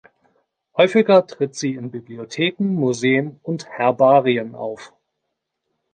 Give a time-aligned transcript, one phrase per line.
[0.77, 4.93] Häufiger tritt sie in Bibliotheken, Museen und Herbarien auf.